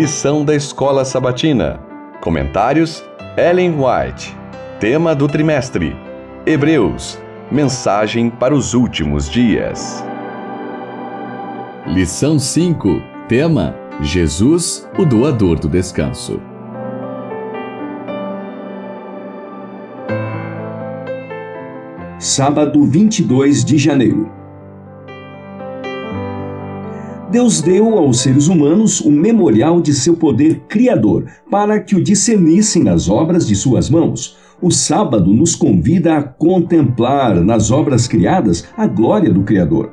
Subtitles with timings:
[0.00, 1.80] Lição da Escola Sabatina.
[2.20, 3.02] Comentários:
[3.36, 4.32] Ellen White.
[4.78, 5.92] Tema do trimestre:
[6.46, 7.18] Hebreus.
[7.50, 10.04] Mensagem para os últimos dias.
[11.84, 13.02] Lição 5.
[13.26, 16.40] Tema: Jesus, o doador do descanso.
[22.20, 24.37] Sábado 22 de janeiro.
[27.30, 32.82] Deus deu aos seres humanos o memorial de seu poder criador, para que o discernissem
[32.82, 34.38] nas obras de suas mãos.
[34.62, 39.92] O sábado nos convida a contemplar nas obras criadas a glória do Criador.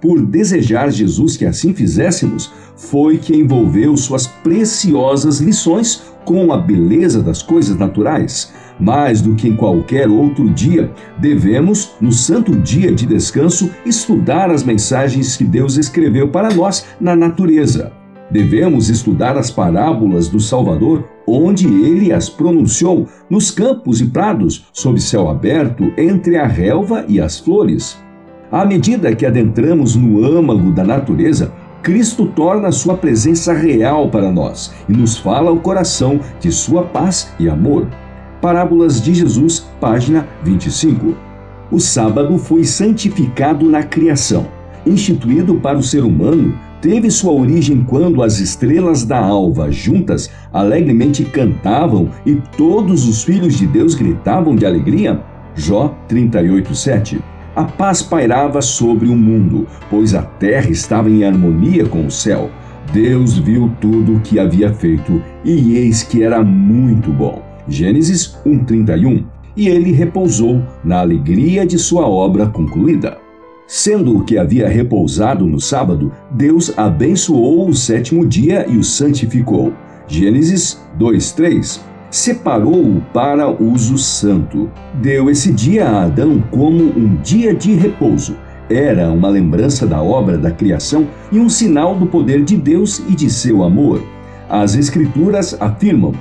[0.00, 7.20] Por desejar Jesus que assim fizéssemos, foi que envolveu suas preciosas lições com a beleza
[7.20, 8.52] das coisas naturais.
[8.78, 14.62] Mais do que em qualquer outro dia, devemos, no santo dia de descanso, estudar as
[14.62, 17.92] mensagens que Deus escreveu para nós na natureza.
[18.30, 25.00] Devemos estudar as parábolas do Salvador, onde ele as pronunciou nos campos e prados, sob
[25.00, 27.96] céu aberto, entre a relva e as flores.
[28.50, 31.52] À medida que adentramos no âmago da natureza,
[31.82, 37.32] Cristo torna sua presença real para nós e nos fala ao coração de sua paz
[37.38, 37.86] e amor.
[38.40, 41.16] Parábolas de Jesus, página 25.
[41.70, 44.46] O sábado foi santificado na criação.
[44.84, 51.24] Instituído para o ser humano, teve sua origem quando as estrelas da alva juntas alegremente
[51.24, 55.20] cantavam e todos os filhos de Deus gritavam de alegria?
[55.54, 57.18] Jó 38:7.
[57.56, 62.50] A paz pairava sobre o mundo, pois a terra estava em harmonia com o céu.
[62.92, 67.55] Deus viu tudo o que havia feito e eis que era muito bom.
[67.68, 69.24] Gênesis 1:31.
[69.56, 73.18] E ele repousou na alegria de sua obra concluída.
[73.66, 79.72] Sendo o que havia repousado no sábado, Deus abençoou o sétimo dia e o santificou.
[80.06, 81.80] Gênesis 2:3.
[82.10, 84.70] Separou-o para uso santo.
[85.02, 88.36] Deu esse dia a Adão como um dia de repouso.
[88.70, 93.14] Era uma lembrança da obra da criação e um sinal do poder de Deus e
[93.16, 94.00] de seu amor.
[94.48, 96.12] As Escrituras afirmam: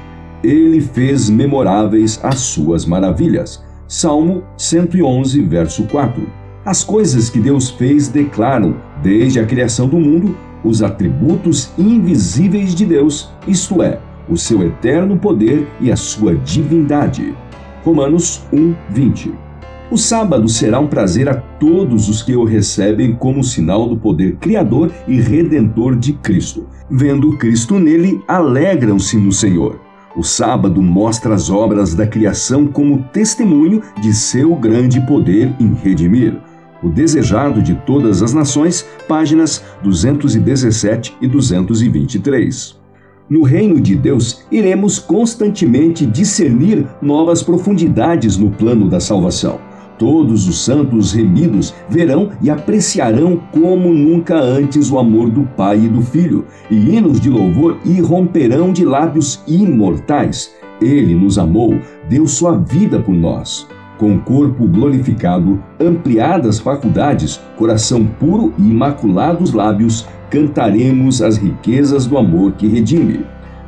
[0.45, 3.63] ele fez memoráveis as suas maravilhas.
[3.88, 6.28] Salmo 111, verso 4.
[6.66, 12.85] As coisas que Deus fez declaram, desde a criação do mundo, os atributos invisíveis de
[12.85, 17.35] Deus, isto é, o seu eterno poder e a sua divindade.
[17.83, 19.33] Romanos 1, 20.
[19.91, 24.38] O sábado será um prazer a todos os que o recebem como sinal do poder
[24.38, 26.66] criador e redentor de Cristo.
[26.89, 29.84] Vendo Cristo nele, alegram-se no Senhor.
[30.16, 36.38] O sábado mostra as obras da criação como testemunho de seu grande poder em redimir.
[36.81, 42.80] O Desejado de Todas as Nações, páginas 217 e 223.
[43.30, 49.59] No reino de Deus, iremos constantemente discernir novas profundidades no plano da salvação.
[49.97, 55.88] Todos os santos remidos verão e apreciarão como nunca antes o amor do Pai e
[55.88, 60.53] do Filho, e hinos de louvor irromperão de lábios imortais.
[60.81, 61.79] Ele nos amou,
[62.09, 63.67] deu sua vida por nós.
[63.97, 72.51] Com corpo glorificado, ampliadas faculdades, coração puro e imaculados lábios, cantaremos as riquezas do amor
[72.53, 73.22] que redime.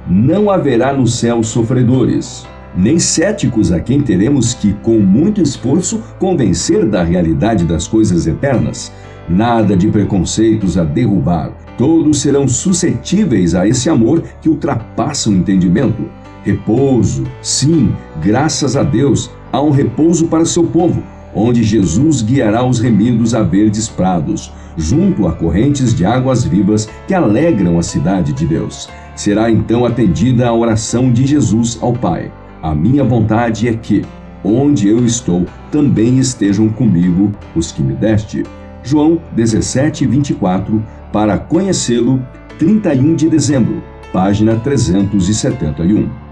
[0.05, 2.45] Não haverá no céu sofredores
[2.75, 8.91] nem céticos a quem teremos que, com muito esforço, convencer da realidade das coisas eternas.
[9.28, 11.51] Nada de preconceitos a derrubar.
[11.77, 16.06] Todos serão suscetíveis a esse amor que ultrapassa o entendimento.
[16.44, 17.91] Repouso, sim,
[18.22, 21.03] graças a Deus, há um repouso para seu povo,
[21.35, 27.13] onde Jesus guiará os remidos a verdes prados, junto a correntes de águas vivas que
[27.13, 28.88] alegram a cidade de Deus.
[29.16, 32.31] Será então atendida a oração de Jesus ao Pai.
[32.62, 34.03] A minha vontade é que,
[34.44, 38.44] onde eu estou, também estejam comigo os que me deste.
[38.84, 42.21] João 17, 24, para conhecê-lo,
[42.57, 46.26] 31 de dezembro, página 371.